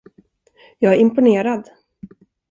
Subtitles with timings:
[0.79, 1.69] Jag är imponerad.